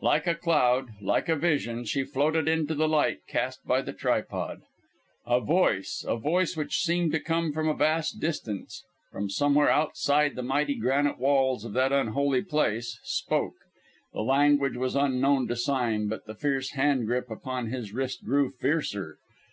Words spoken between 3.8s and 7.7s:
the tripod. A voice a voice which seemed to come from